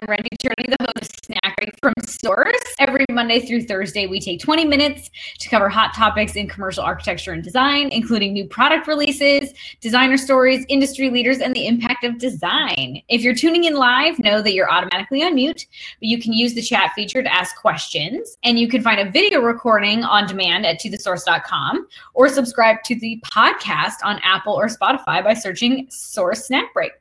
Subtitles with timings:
[0.00, 2.56] I'm Randy Tierney, the host of Snack Break from Source.
[2.78, 7.32] Every Monday through Thursday, we take 20 minutes to cover hot topics in commercial architecture
[7.32, 9.52] and design, including new product releases,
[9.82, 13.02] designer stories, industry leaders, and the impact of design.
[13.08, 15.66] If you're tuning in live, know that you're automatically on mute,
[15.98, 18.38] but you can use the chat feature to ask questions.
[18.42, 23.22] And you can find a video recording on demand at tothesource.com or subscribe to the
[23.26, 26.92] podcast on Apple or Spotify by searching Source Snack Break.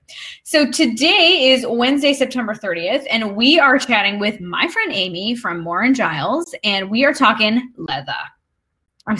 [0.43, 5.67] So today is Wednesday, September 30th, and we are chatting with my friend Amy from
[5.67, 8.13] and Giles, and we are talking leather.
[9.07, 9.17] I'm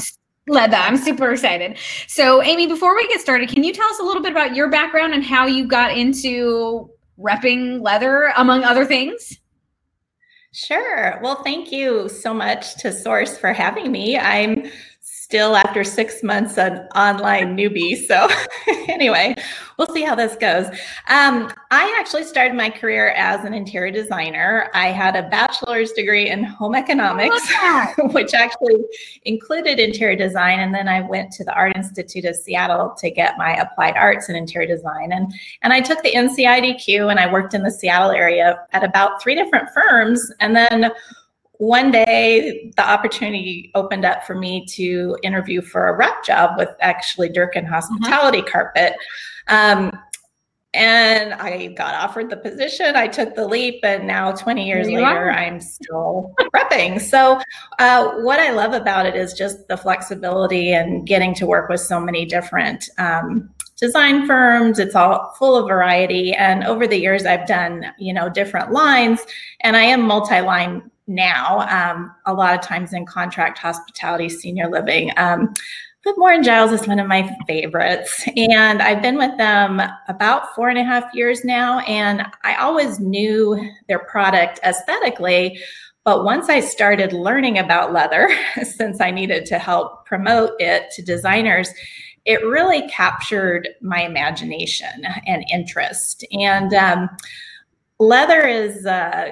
[0.48, 0.78] leather.
[0.78, 1.78] I'm super excited.
[2.08, 4.70] So, Amy, before we get started, can you tell us a little bit about your
[4.70, 9.38] background and how you got into repping leather, among other things?
[10.52, 11.20] Sure.
[11.22, 14.18] Well, thank you so much to Source for having me.
[14.18, 14.72] I'm
[15.30, 17.96] still after six months an online newbie.
[18.08, 18.28] So
[18.90, 19.36] anyway,
[19.78, 20.66] we'll see how this goes.
[21.08, 24.72] Um, I actually started my career as an interior designer.
[24.74, 27.48] I had a bachelor's degree in home economics,
[28.12, 28.78] which actually
[29.26, 30.62] included interior design.
[30.62, 34.30] And then I went to the Art Institute of Seattle to get my applied arts
[34.30, 35.12] in interior design.
[35.12, 39.22] And, and I took the NCIDQ and I worked in the Seattle area at about
[39.22, 40.32] three different firms.
[40.40, 40.92] And then
[41.60, 46.70] one day the opportunity opened up for me to interview for a rep job with
[46.80, 48.48] actually Durkan Hospitality mm-hmm.
[48.48, 48.94] Carpet.
[49.50, 49.92] Um,
[50.74, 52.96] and I got offered the position.
[52.96, 55.32] I took the leap, and now 20 years later, are.
[55.32, 57.02] I'm still repping.
[57.02, 57.42] So,
[57.80, 61.82] uh, what I love about it is just the flexibility and getting to work with
[61.82, 64.78] so many different um, design firms.
[64.78, 66.34] It's all full of variety.
[66.34, 69.26] And over the years, I've done you know different lines,
[69.62, 75.12] and I am multi-line now, um, a lot of times in contract hospitality, senior living.
[75.18, 75.54] Um,
[76.06, 78.26] but Moore Giles is one of my favorites.
[78.38, 81.80] And I've been with them about four and a half years now.
[81.80, 85.60] And I always knew their product aesthetically.
[86.06, 88.30] But once I started learning about leather,
[88.64, 91.70] since I needed to help promote it to designers,
[92.26, 96.26] it really captured my imagination and interest.
[96.32, 97.10] And um,
[98.00, 99.32] leather is uh,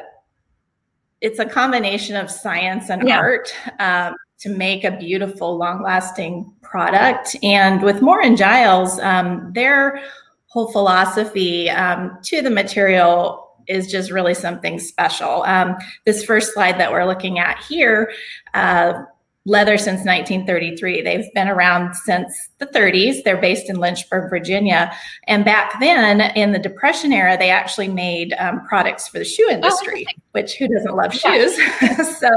[1.22, 3.17] it's a combination of science and yeah.
[3.17, 7.35] art um, to make a beautiful, long-lasting product.
[7.41, 10.01] And with Moore and Giles, um, their
[10.47, 15.44] whole philosophy um, to the material is just really something special.
[15.44, 15.75] Um,
[16.06, 18.11] this first slide that we're looking at here.
[18.53, 19.03] Uh,
[19.47, 21.01] leather since 1933.
[21.01, 23.23] They've been around since the 30s.
[23.23, 24.91] They're based in Lynchburg, Virginia.
[25.23, 29.47] And back then, in the Depression era, they actually made um, products for the shoe
[29.49, 31.57] industry, oh, which who doesn't love shoes?
[32.19, 32.29] so,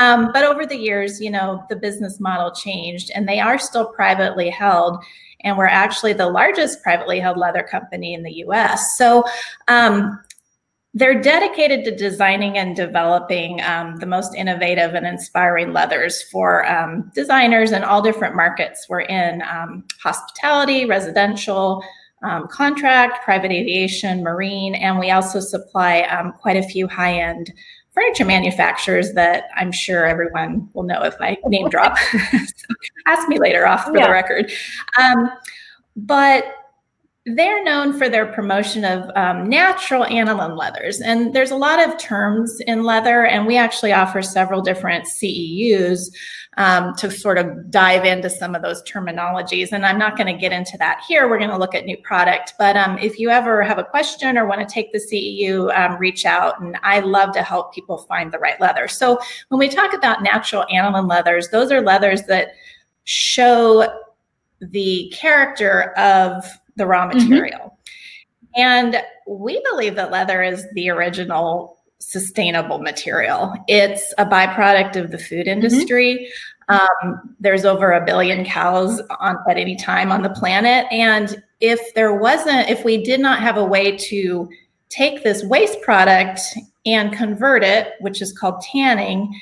[0.00, 3.86] um, but over the years, you know, the business model changed and they are still
[3.86, 5.02] privately held.
[5.44, 8.98] And we're actually the largest privately held leather company in the US.
[8.98, 9.22] So,
[9.68, 10.20] um,
[10.94, 17.10] they're dedicated to designing and developing um, the most innovative and inspiring leathers for um,
[17.14, 18.86] designers in all different markets.
[18.88, 21.82] We're in um, hospitality, residential,
[22.22, 27.52] um, contract, private aviation, marine, and we also supply um, quite a few high end
[27.92, 31.98] furniture manufacturers that I'm sure everyone will know if I name drop.
[32.30, 32.74] so
[33.06, 34.06] ask me later off for yeah.
[34.06, 34.52] the record.
[34.98, 35.30] Um,
[35.96, 36.44] but
[37.24, 41.00] they're known for their promotion of um, natural aniline leathers.
[41.00, 46.10] And there's a lot of terms in leather, and we actually offer several different CEUs
[46.56, 49.70] um, to sort of dive into some of those terminologies.
[49.70, 51.28] And I'm not going to get into that here.
[51.28, 52.54] We're going to look at new product.
[52.58, 55.98] But um, if you ever have a question or want to take the CEU, um,
[55.98, 56.60] reach out.
[56.60, 58.88] And I love to help people find the right leather.
[58.88, 59.18] So
[59.48, 62.48] when we talk about natural aniline leathers, those are leathers that
[63.04, 64.00] show
[64.60, 66.44] the character of
[66.76, 67.18] the raw mm-hmm.
[67.18, 67.58] material.
[67.58, 68.60] Mm-hmm.
[68.60, 73.54] And we believe that leather is the original sustainable material.
[73.68, 75.62] It's a byproduct of the food mm-hmm.
[75.62, 76.28] industry.
[76.68, 77.08] Mm-hmm.
[77.08, 80.86] Um, there's over a billion cows on at any time on the planet.
[80.90, 84.48] And if there wasn't, if we did not have a way to
[84.88, 86.40] take this waste product
[86.86, 89.32] and convert it, which is called tanning,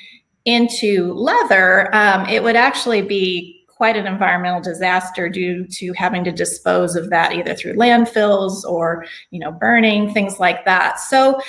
[0.45, 6.31] into leather, um, it would actually be quite an environmental disaster due to having to
[6.31, 10.99] dispose of that either through landfills or you know burning things like that.
[10.99, 11.41] So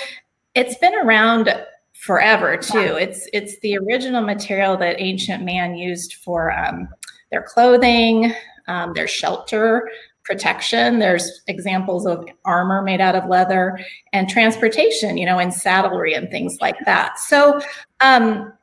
[0.55, 1.55] it's been around
[1.93, 2.97] forever too.
[2.99, 6.89] It's it's the original material that ancient man used for um,
[7.31, 8.33] their clothing
[8.67, 9.91] um, their shelter
[10.25, 11.01] protection.
[11.01, 13.79] There's examples of armor made out of leather
[14.15, 17.19] and transportation you know in saddlery and things like that.
[17.19, 17.61] So
[18.01, 18.55] um,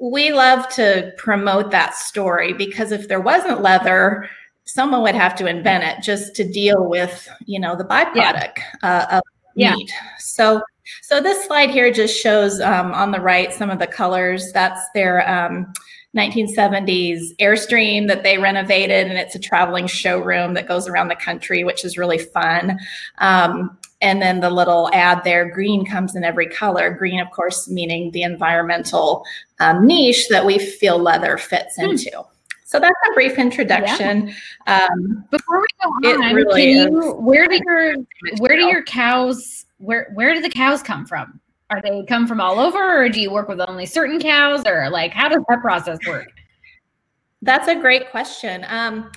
[0.00, 4.28] we love to promote that story because if there wasn't leather,
[4.64, 8.60] someone would have to invent it just to deal with, you know, the byproduct yeah.
[8.82, 9.22] uh, of
[9.54, 9.74] yeah.
[9.74, 9.92] meat.
[10.18, 10.62] So
[11.02, 14.52] So this slide here just shows um, on the right some of the colors.
[14.52, 15.72] That's their um,
[16.16, 21.64] 1970s Airstream that they renovated, and it's a traveling showroom that goes around the country,
[21.64, 22.78] which is really fun.
[23.18, 26.90] Um, and then the little ad there, green comes in every color.
[26.90, 29.24] Green, of course, meaning the environmental
[29.60, 31.90] um, niche that we feel leather fits hmm.
[31.90, 32.22] into.
[32.66, 34.28] So that's a brief introduction.
[34.66, 34.88] Yeah.
[34.90, 37.96] Um, Before we go on, really can you, where do your
[38.38, 41.40] where do your cows where where do the cows come from?
[41.70, 44.90] Are they come from all over, or do you work with only certain cows, or
[44.90, 46.28] like how does that process work?
[47.40, 48.66] That's a great question.
[48.68, 49.10] Um,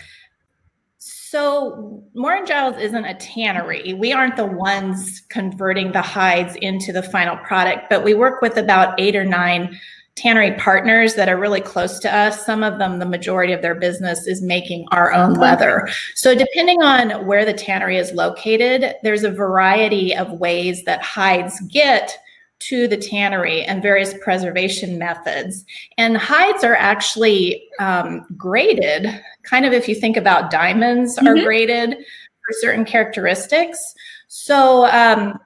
[1.30, 3.94] so Moore and Giles isn't a tannery.
[3.94, 8.58] We aren't the ones converting the hides into the final product, but we work with
[8.58, 9.78] about eight or nine
[10.16, 12.46] tannery partners that are really close to us.
[12.46, 15.88] Some of them, the majority of their business is making our own leather.
[16.16, 21.60] So, depending on where the tannery is located, there's a variety of ways that hides
[21.68, 22.18] get
[22.60, 25.66] to the tannery and various preservation methods.
[25.98, 31.28] And hides are actually um, graded, kind of if you think about diamonds mm-hmm.
[31.28, 33.94] are graded for certain characteristics.
[34.28, 35.40] So, um,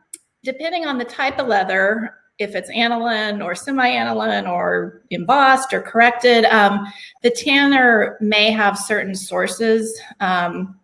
[0.44, 6.46] depending on the type of leather, if it's aniline or semi-aniline or embossed or corrected,
[6.46, 6.88] um,
[7.22, 10.76] the tanner may have certain sources um,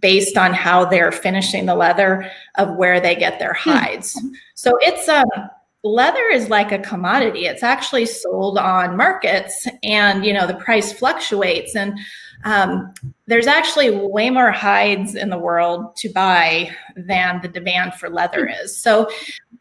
[0.00, 3.70] based on how they're finishing the leather of where they get their hmm.
[3.70, 4.18] hides.
[4.54, 5.26] So it's um,
[5.84, 7.46] leather is like a commodity.
[7.46, 11.74] It's actually sold on markets, and you know the price fluctuates.
[11.74, 11.98] And
[12.44, 12.92] um,
[13.26, 18.46] there's actually way more hides in the world to buy than the demand for leather
[18.46, 18.64] hmm.
[18.64, 18.76] is.
[18.76, 19.10] So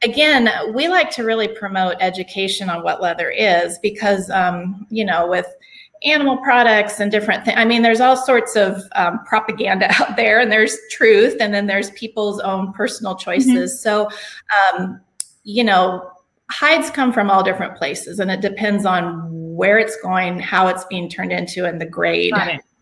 [0.03, 5.27] again, we like to really promote education on what leather is because um, you know
[5.27, 5.47] with
[6.03, 7.57] animal products and different things.
[7.57, 11.67] I mean, there's all sorts of um, propaganda out there, and there's truth, and then
[11.67, 13.71] there's people's own personal choices.
[13.71, 13.77] Mm-hmm.
[13.77, 14.09] So,
[14.73, 15.01] um,
[15.43, 16.11] you know,
[16.49, 20.83] hides come from all different places and it depends on where it's going, how it's
[20.85, 22.33] being turned into, and the grade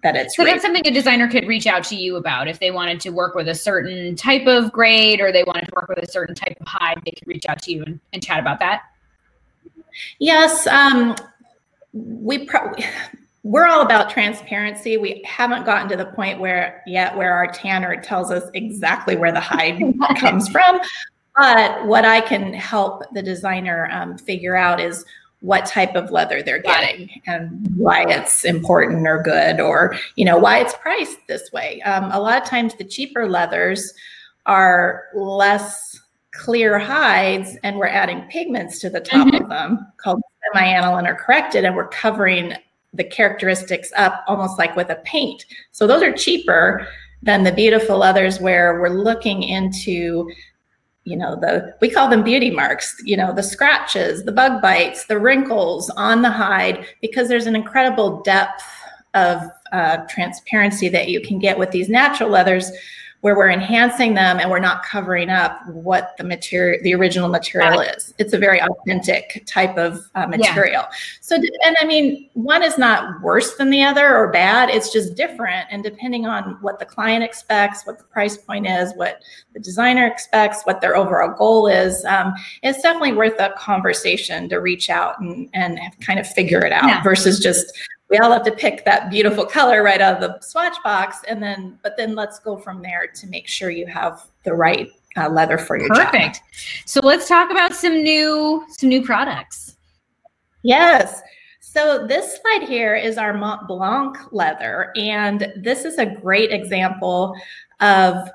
[0.03, 0.35] that it's.
[0.35, 3.09] So that's something a designer could reach out to you about if they wanted to
[3.09, 6.35] work with a certain type of grade or they wanted to work with a certain
[6.35, 7.01] type of hide.
[7.05, 8.83] They could reach out to you and, and chat about that.
[10.19, 11.15] Yes, um,
[11.93, 12.45] we.
[12.45, 12.73] Pro-
[13.43, 14.97] we're all about transparency.
[14.97, 19.31] We haven't gotten to the point where yet where our tanner tells us exactly where
[19.31, 19.81] the hide
[20.17, 20.79] comes from.
[21.39, 25.05] But what I can help the designer um, figure out is
[25.39, 30.37] what type of leather they're getting and why it's important or good or you know
[30.37, 31.81] why it's priced this way.
[31.83, 33.93] Um, a lot of times the cheaper leathers
[34.47, 35.97] are less
[36.31, 39.41] clear hides and we're adding pigments to the top mm-hmm.
[39.41, 40.21] of them called
[40.53, 42.53] semi-aniline or corrected and we're covering
[42.93, 45.45] the characteristics up almost like with a paint.
[45.71, 46.85] So those are cheaper
[47.23, 50.29] than the beautiful leathers where we're looking into
[51.09, 55.07] you know the we call them beauty marks you know the scratches the bug bites
[55.07, 58.63] the wrinkles on the hide because there's an incredible depth
[59.15, 59.41] of
[59.71, 62.71] uh, transparency that you can get with these natural leathers
[63.21, 67.81] where we're enhancing them and we're not covering up what the material the original material
[67.81, 70.97] is it's a very authentic type of uh, material yeah.
[71.19, 75.15] so and i mean one is not worse than the other or bad it's just
[75.15, 79.21] different and depending on what the client expects what the price point is what
[79.53, 84.57] the designer expects what their overall goal is um, it's definitely worth a conversation to
[84.57, 87.03] reach out and, and kind of figure it out yeah.
[87.03, 87.77] versus just
[88.09, 91.41] we all have to pick that beautiful color right out of the swatch box and
[91.41, 95.29] then but then let's go from there to make sure you have the right uh,
[95.29, 96.35] leather for your perfect.
[96.35, 96.43] Job.
[96.85, 99.77] so let's talk about some new some new products.
[100.63, 101.21] Yes.
[101.61, 107.35] So this slide here is our Mont Blanc leather, and this is a great example
[107.79, 108.29] of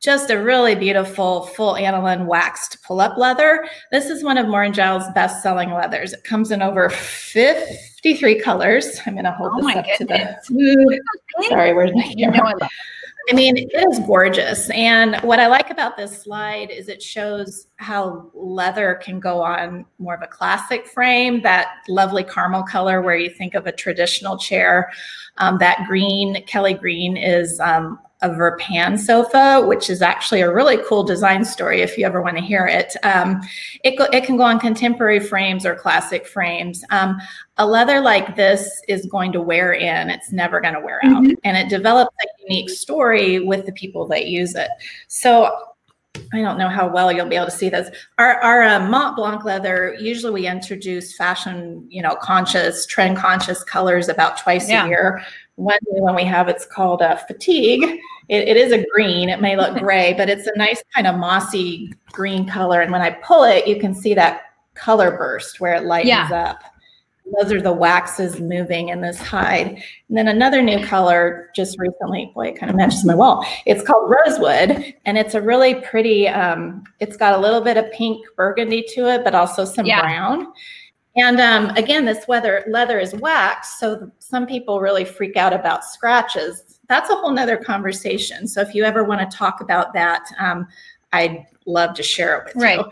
[0.00, 3.66] just a really beautiful full aniline waxed pull-up leather.
[3.90, 6.12] This is one of Moore Giles' best-selling leathers.
[6.12, 9.00] It comes in over 53 colors.
[9.06, 10.46] I'm going to hold oh this up goodness.
[10.46, 11.00] to the.
[11.48, 12.54] Sorry, where's my camera?
[12.60, 12.68] I,
[13.28, 14.70] I mean, it is gorgeous.
[14.70, 19.84] And what I like about this slide is it shows how leather can go on
[19.98, 24.38] more of a classic frame, that lovely caramel color where you think of a traditional
[24.38, 24.92] chair.
[25.38, 30.78] Um, that green, Kelly green, is um, a Verpan sofa, which is actually a really
[30.88, 32.96] cool design story if you ever want to hear it.
[33.02, 33.40] Um,
[33.84, 36.82] it, it can go on contemporary frames or classic frames.
[36.90, 37.20] Um,
[37.58, 41.22] a leather like this is going to wear in, it's never going to wear out.
[41.22, 41.34] Mm-hmm.
[41.44, 44.70] And it develops a unique story with the people that use it.
[45.08, 45.54] So
[46.32, 47.88] I don't know how well you'll be able to see this.
[48.18, 53.62] Our, our uh, Mont Blanc leather, usually we introduce fashion, you know, conscious, trend conscious
[53.64, 54.84] colors about twice yeah.
[54.84, 55.22] a year
[55.56, 57.82] one new one we have, it's called uh, Fatigue.
[58.28, 59.28] It, it is a green.
[59.28, 62.82] It may look gray, but it's a nice kind of mossy green color.
[62.82, 64.42] And when I pull it, you can see that
[64.74, 66.50] color burst where it lightens yeah.
[66.50, 66.62] up.
[67.34, 69.82] Those are the waxes moving in this hide.
[70.08, 73.44] And then another new color just recently, boy, it kind of matches my wall.
[73.66, 77.90] It's called Rosewood, and it's a really pretty, um, it's got a little bit of
[77.92, 80.02] pink burgundy to it, but also some yeah.
[80.02, 80.52] brown.
[81.16, 85.84] And um, again, this weather, leather is wax, so some people really freak out about
[85.84, 86.78] scratches.
[86.88, 88.46] That's a whole nother conversation.
[88.46, 90.68] So if you ever want to talk about that, um,
[91.12, 92.78] I'd love to share it with right.
[92.78, 92.90] you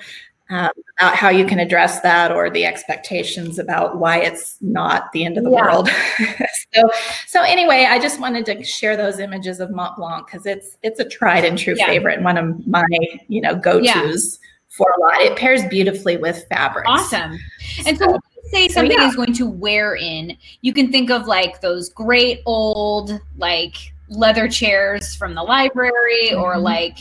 [0.50, 5.24] um, about how you can address that or the expectations about why it's not the
[5.24, 5.62] end of the yeah.
[5.62, 5.88] world.
[6.74, 6.90] so,
[7.26, 11.00] so anyway, I just wanted to share those images of Mont Blanc because it's it's
[11.00, 11.86] a tried and true yeah.
[11.86, 12.84] favorite and one of my
[13.28, 14.38] you know go tos.
[14.42, 14.48] Yeah.
[14.68, 16.88] For a lot, it pairs beautifully with fabrics.
[16.90, 17.38] Awesome.
[17.86, 18.18] And so, so
[18.50, 23.20] say something is going to wear in, you can think of like those great old
[23.36, 23.76] like
[24.08, 26.40] leather chairs from the library mm-hmm.
[26.40, 26.98] or like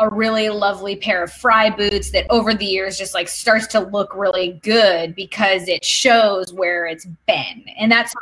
[0.00, 3.80] a really lovely pair of Frye boots that over the years just like starts to
[3.80, 7.64] look really good because it shows where it's been.
[7.78, 8.12] And that's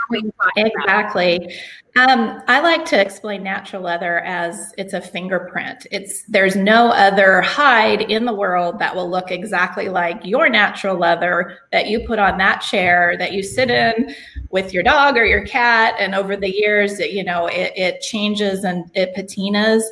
[0.56, 1.54] Exactly.
[1.94, 5.86] Um, I like to explain natural leather as it's a fingerprint.
[5.90, 10.96] It's there's no other hide in the world that will look exactly like your natural
[10.96, 14.14] leather that you put on that chair that you sit in
[14.48, 15.94] with your dog or your cat.
[15.98, 19.82] And over the years, you know, it, it changes and it patinas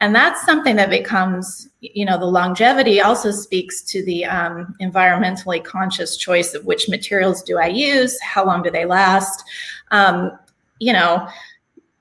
[0.00, 5.62] and that's something that becomes you know the longevity also speaks to the um, environmentally
[5.62, 9.44] conscious choice of which materials do i use how long do they last
[9.90, 10.38] um,
[10.78, 11.28] you know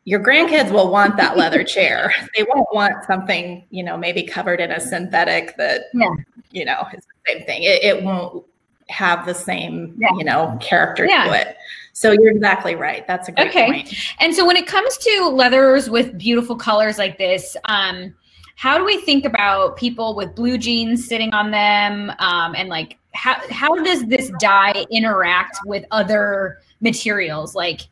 [0.03, 4.59] your grandkids will want that leather chair they won't want something you know maybe covered
[4.59, 6.09] in a synthetic that yeah.
[6.51, 8.45] you know is the same thing it, it won't
[8.87, 10.09] have the same yeah.
[10.17, 11.25] you know character yeah.
[11.25, 11.57] to it
[11.95, 13.07] so you're exactly right.
[13.07, 13.65] That's a great okay.
[13.67, 13.93] point.
[14.19, 18.13] And so when it comes to leathers with beautiful colors like this, um,
[18.57, 22.11] how do we think about people with blue jeans sitting on them?
[22.19, 27.55] Um, and like, how, how does this dye interact with other materials?
[27.55, 27.87] Like,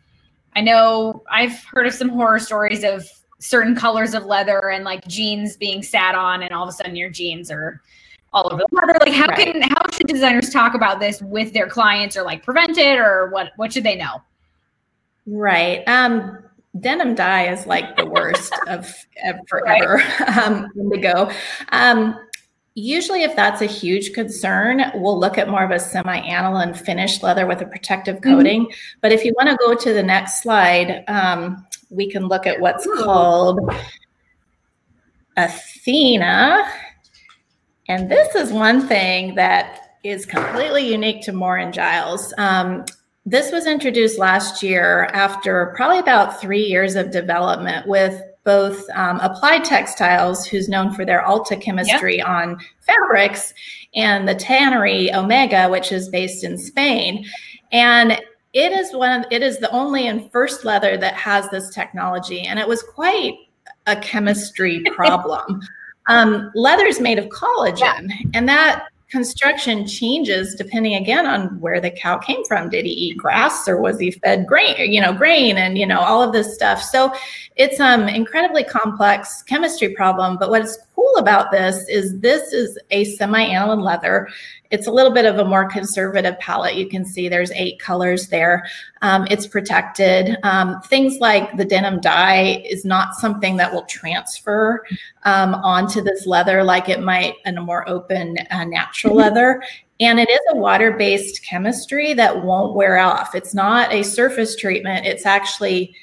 [0.54, 3.08] I know I've heard of some horror stories of
[3.40, 6.98] certain colors of leather and like jeans being sat on, and all of a sudden
[6.98, 7.82] your jeans are
[8.34, 9.00] all over the leather.
[9.00, 9.54] Like how right.
[9.54, 13.30] can how should designers talk about this with their clients or like prevent it or
[13.30, 14.22] what what should they know?
[15.26, 15.84] Right.
[15.88, 16.44] Um
[16.80, 18.94] denim dye is like the worst of,
[19.26, 20.38] of forever right.
[20.38, 21.30] um, indigo.
[21.72, 22.20] Um,
[22.76, 27.46] usually, if that's a huge concern, we'll look at more of a semi-aniline finished leather
[27.46, 28.36] with a protective mm-hmm.
[28.36, 28.62] coating.
[28.64, 29.00] Mm-hmm.
[29.02, 32.60] But if you want to go to the next slide, um, we can look at
[32.60, 33.04] what's Ooh.
[33.04, 33.60] called
[35.38, 36.64] Athena.
[37.88, 42.34] And this is one thing that is completely unique to Moore and Giles.
[42.38, 42.86] Um,
[43.26, 49.20] this was introduced last year after probably about three years of development with both um,
[49.22, 52.28] Applied Textiles, who's known for their Alta chemistry yep.
[52.28, 53.54] on fabrics,
[53.96, 57.26] and the tannery Omega, which is based in Spain.
[57.72, 58.20] And
[58.52, 62.42] it is one of it is the only and first leather that has this technology,
[62.42, 63.36] and it was quite
[63.88, 65.62] a chemistry problem.
[66.08, 68.30] Um, leather is made of collagen, yeah.
[68.34, 72.68] and that construction changes depending again on where the cow came from.
[72.68, 76.00] Did he eat grass or was he fed grain, you know, grain and you know
[76.00, 76.82] all of this stuff.
[76.82, 77.14] So
[77.56, 80.38] it's um incredibly complex chemistry problem.
[80.40, 84.30] But what's cool about this is this is a semi-aniline leather.
[84.74, 86.76] It's a little bit of a more conservative palette.
[86.76, 88.66] You can see there's eight colors there.
[89.04, 90.36] Um, it's protected.
[90.42, 94.84] Um, things like the denim dye is not something that will transfer
[95.26, 99.62] um, onto this leather like it might in a more open uh, natural leather.
[100.00, 103.36] And it is a water based chemistry that won't wear off.
[103.36, 105.96] It's not a surface treatment, it's actually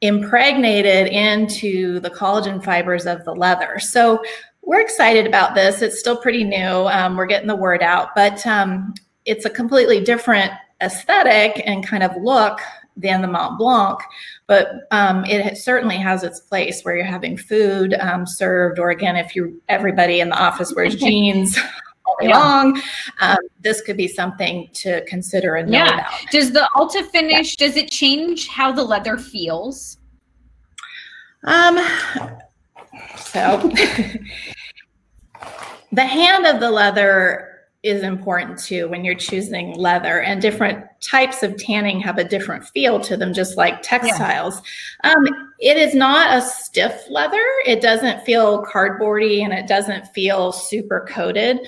[0.00, 3.78] impregnated into the collagen fibers of the leather.
[3.78, 4.22] So
[4.66, 5.80] we're excited about this.
[5.80, 6.58] It's still pretty new.
[6.58, 8.94] Um, we're getting the word out, but um,
[9.24, 12.60] it's a completely different aesthetic and kind of look
[12.96, 14.00] than the Mont Blanc.
[14.48, 19.16] But um, it certainly has its place where you're having food um, served, or again,
[19.16, 21.56] if you everybody in the office wears jeans.
[22.04, 22.38] all day yeah.
[22.38, 22.80] long.
[23.20, 25.94] Um, this could be something to consider and know yeah.
[25.94, 26.30] about.
[26.30, 27.56] Does the Alta finish?
[27.58, 27.66] Yeah.
[27.66, 29.98] Does it change how the leather feels?
[31.44, 31.78] Um,
[33.16, 33.72] so
[35.96, 41.42] the hand of the leather is important too when you're choosing leather and different types
[41.42, 44.60] of tanning have a different feel to them just like textiles.
[45.02, 45.12] Yeah.
[45.12, 47.42] um, it is not a stiff leather.
[47.64, 51.60] It doesn't feel cardboardy and it doesn't feel super coated.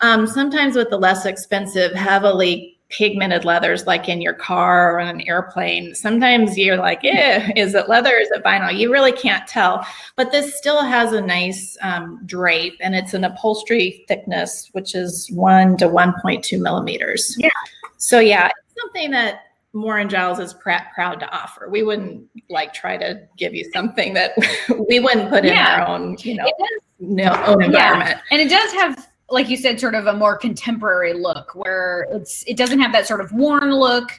[0.00, 5.08] Um, sometimes with the less expensive heavily pigmented leathers like in your car or on
[5.08, 9.46] an airplane sometimes you're like eh is it leather is it vinyl you really can't
[9.48, 14.94] tell but this still has a nice um, drape and it's an upholstery thickness which
[14.94, 17.48] is 1 to 1.2 millimeters Yeah.
[17.96, 19.40] so yeah it's something that
[19.72, 21.68] Moore and Giles is pr- proud to offer.
[21.68, 24.32] We wouldn't like try to give you something that
[24.88, 25.82] we wouldn't put in Yeah.
[25.82, 26.50] our own, you know,
[26.98, 28.18] no, own environment.
[28.30, 32.44] And it does have, like you said, sort of a more contemporary look where it's
[32.46, 34.10] it doesn't have that sort of worn look.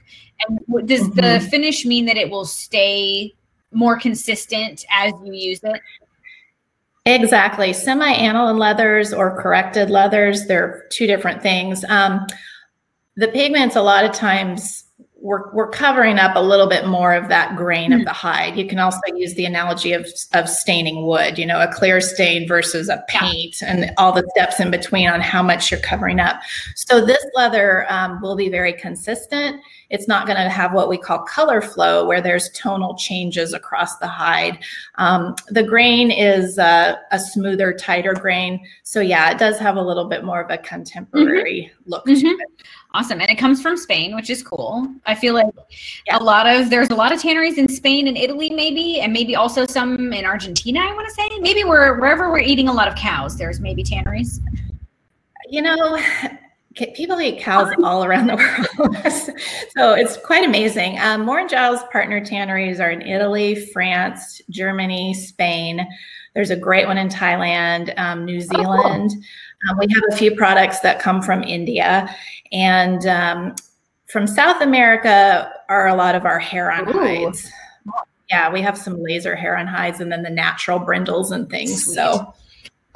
[0.48, 1.50] And does the Mhm.
[1.50, 3.34] finish mean that it will stay
[3.72, 5.82] more consistent as you use it?
[7.06, 7.72] Exactly.
[7.72, 11.86] Semi-aniline leathers or corrected leathers, they're two different things.
[11.88, 12.28] Um,
[13.16, 14.84] the pigments, a lot of times,
[15.20, 18.56] we're, we're covering up a little bit more of that grain of the hide.
[18.56, 22.48] You can also use the analogy of, of staining wood, you know, a clear stain
[22.48, 26.40] versus a paint and all the steps in between on how much you're covering up.
[26.76, 29.62] So this leather um, will be very consistent.
[29.90, 33.98] It's not going to have what we call color flow, where there's tonal changes across
[33.98, 34.60] the hide.
[34.96, 38.60] Um, the grain is uh, a smoother, tighter grain.
[38.84, 42.34] So yeah, it does have a little bit more of a contemporary look to Mhm.
[42.34, 42.64] it.
[42.94, 43.22] Awesome.
[43.22, 44.88] And it comes from Spain, which is cool.
[45.06, 45.48] I feel like
[46.08, 46.18] Yeah.
[46.18, 49.36] a lot of there's a lot of tanneries in Spain and Italy, maybe, and maybe
[49.36, 51.30] also some in Argentina, I want to say.
[51.40, 54.42] Maybe we're wherever we're eating a lot of cows, there's maybe tanneries.
[55.50, 55.98] You know,
[56.96, 58.36] people eat cows all around the
[58.78, 58.96] world.
[59.78, 61.00] so it's quite amazing.
[61.00, 65.88] Um, Moore and Giles partner tanneries are in Italy, France, Germany, Spain.
[66.34, 68.58] There's a great one in Thailand, um, New cool.
[68.58, 69.12] Zealand.
[69.70, 72.16] Um, we have a few products that come from India.
[72.52, 73.56] And um,
[74.08, 77.00] from South America are a lot of our hair on Ooh.
[77.00, 77.52] hides.
[78.30, 81.86] Yeah, we have some laser hair on hides and then the natural brindles and things.
[81.86, 81.96] Sweet.
[81.96, 82.34] So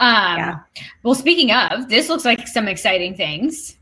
[0.02, 0.60] Um Yeah.
[1.04, 3.78] well speaking of, this looks like some exciting things.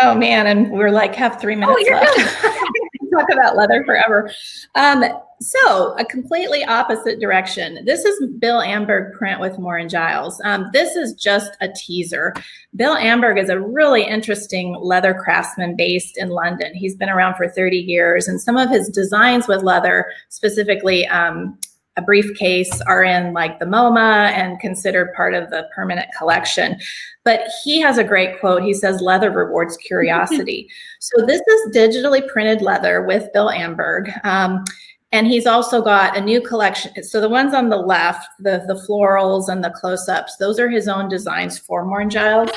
[0.00, 2.44] Oh man, and we're like have three minutes Oh, left.
[3.12, 4.30] Talk about leather forever.
[4.74, 5.04] Um,
[5.38, 7.84] so a completely opposite direction.
[7.84, 10.40] This is Bill Amberg print with Moore and Giles.
[10.46, 12.32] Um, this is just a teaser.
[12.74, 16.72] Bill Amberg is a really interesting leather craftsman based in London.
[16.74, 21.58] He's been around for 30 years, and some of his designs with leather, specifically um,
[21.96, 26.78] a briefcase, are in like the MoMA and considered part of the permanent collection.
[27.24, 28.62] But he has a great quote.
[28.62, 30.68] He says, Leather rewards curiosity.
[31.00, 34.12] so this is digitally printed leather with Bill Amberg.
[34.24, 34.64] Um,
[35.12, 37.04] and he's also got a new collection.
[37.04, 40.88] So the ones on the left, the, the florals and the close-ups, those are his
[40.88, 42.50] own designs for Moore and Giles.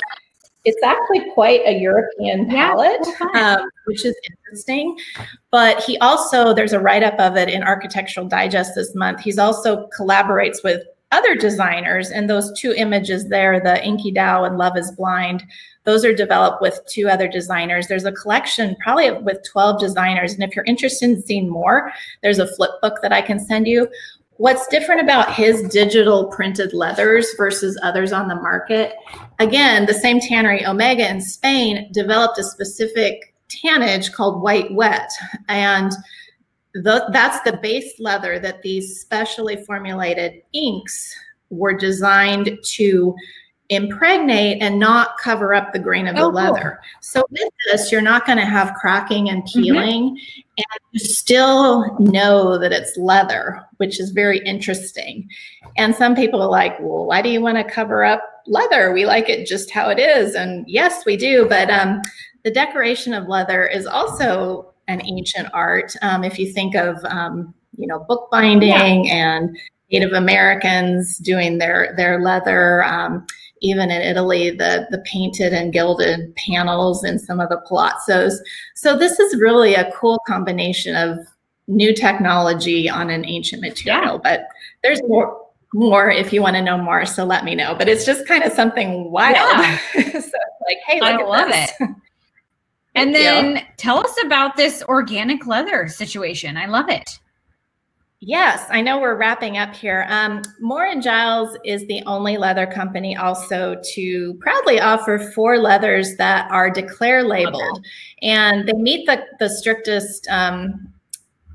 [0.65, 3.37] It's actually quite a European palette, fun.
[3.37, 4.97] um, which is interesting.
[5.51, 9.21] But he also, there's a write-up of it in Architectural Digest this month.
[9.21, 14.57] He's also collaborates with other designers and those two images there the inky dow and
[14.57, 15.43] love is blind
[15.83, 20.43] those are developed with two other designers there's a collection probably with 12 designers and
[20.43, 23.87] if you're interested in seeing more there's a flip book that i can send you
[24.37, 28.95] what's different about his digital printed leathers versus others on the market?
[29.39, 35.09] Again the same tannery omega in spain developed a specific tannage called white wet.
[35.47, 35.91] And
[36.73, 41.13] the, that's the base leather that these specially formulated inks
[41.49, 43.15] were designed to
[43.69, 46.33] impregnate and not cover up the grain of the Oh, cool.
[46.33, 46.79] leather.
[47.01, 50.19] So with this, you're not going to have cracking and peeling,
[50.57, 55.27] and you still know that it's leather, which is very interesting.
[55.77, 58.91] And some people are like, "Well, why do you want to cover up leather?
[58.93, 62.01] We like it just how it is." And yes, we do, but um,
[62.43, 65.95] the decoration of leather is also an ancient art.
[66.03, 69.57] Um, if you think of, um, you know, bookbinding and
[69.91, 73.25] Native Americans doing their their leather, um,
[73.61, 78.35] even in Italy, the the painted and gilded panels in some of the palazzos.
[78.75, 81.19] So this is really a cool combination of
[81.67, 84.19] new technology on an ancient material.
[84.19, 84.47] But
[84.83, 85.41] there's more
[85.73, 87.05] more if you want to know more.
[87.05, 87.75] So let me know.
[87.75, 89.35] But it's just kind of something wild.
[89.35, 89.77] Yeah.
[89.93, 91.71] so it's like, hey, look I at love this.
[91.79, 91.89] it.
[92.97, 93.55] And Thank you.
[93.55, 96.55] then tell us about this organic leather situation.
[96.55, 97.19] I love it.
[98.27, 100.07] Yes, I know we're wrapping up here.
[100.09, 106.15] Um, Moore and Giles is the only leather company also to proudly offer four leathers
[106.15, 107.85] that are declare labeled,
[108.23, 110.91] and they meet the the strictest, um,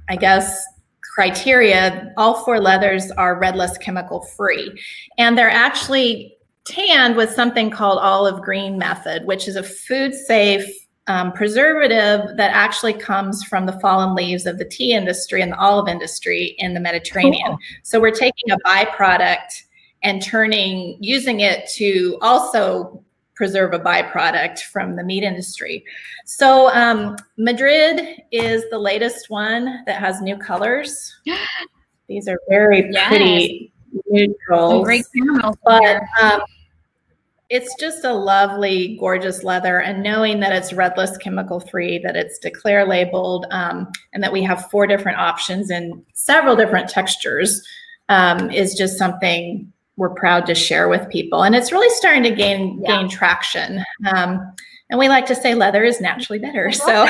[0.08, 0.64] I guess,
[1.12, 2.12] criteria.
[2.16, 4.72] All four leathers are Red List chemical free,
[5.18, 10.79] and they're actually tanned with something called olive green method, which is a food safe
[11.10, 15.58] um, preservative that actually comes from the fallen leaves of the tea industry and the
[15.58, 17.48] olive industry in the Mediterranean.
[17.48, 17.58] Cool.
[17.82, 19.64] So we're taking a byproduct
[20.04, 23.02] and turning, using it to also
[23.34, 25.84] preserve a byproduct from the meat industry.
[26.26, 31.12] So um, Madrid is the latest one that has new colors.
[32.08, 33.08] These are very yes.
[33.08, 33.72] pretty
[34.06, 34.86] neutrals.
[35.64, 36.40] But um,
[37.50, 39.80] it's just a lovely, gorgeous leather.
[39.80, 44.32] And knowing that it's Red List, chemical free, that it's declare labeled, um, and that
[44.32, 47.60] we have four different options in several different textures
[48.08, 51.42] um, is just something we're proud to share with people.
[51.42, 52.96] And it's really starting to gain yeah.
[52.96, 53.84] gain traction.
[54.14, 54.54] Um,
[54.88, 56.70] and we like to say leather is naturally better.
[56.70, 57.06] So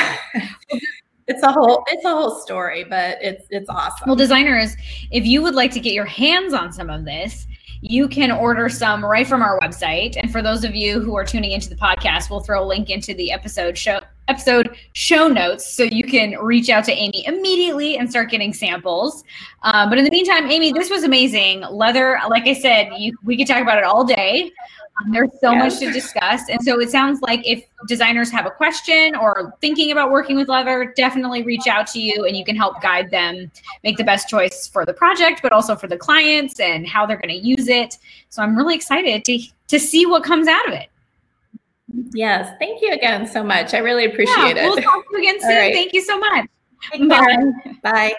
[1.26, 4.06] it's a whole it's a whole story, but it's it's awesome.
[4.06, 4.74] Well, designers,
[5.10, 7.46] if you would like to get your hands on some of this,
[7.82, 10.16] you can order some right from our website.
[10.16, 12.90] And for those of you who are tuning into the podcast, we'll throw a link
[12.90, 17.98] into the episode show episode show notes so you can reach out to Amy immediately
[17.98, 19.24] and start getting samples.
[19.62, 21.62] Um, but in the meantime, Amy, this was amazing.
[21.62, 24.52] Leather, like I said, you, we could talk about it all day.
[25.00, 26.48] Um, there's so much to discuss.
[26.48, 30.48] And so it sounds like if designers have a question or thinking about working with
[30.48, 33.50] leather, definitely reach out to you and you can help guide them
[33.84, 37.16] make the best choice for the project, but also for the clients and how they're
[37.16, 37.98] going to use it.
[38.28, 40.88] So I'm really excited to, to see what comes out of it.
[42.12, 42.54] Yes.
[42.58, 43.74] Thank you again so much.
[43.74, 44.68] I really appreciate yeah, it.
[44.68, 45.50] We'll talk to you again soon.
[45.50, 45.74] Right.
[45.74, 46.46] Thank you so much.
[47.08, 47.52] Bye.
[47.82, 48.14] Bye.